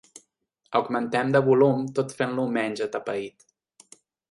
[0.79, 3.49] Augmentem de volum tot fent-lo menys atapeït.